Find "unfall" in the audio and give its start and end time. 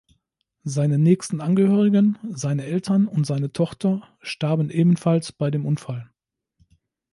5.63-6.09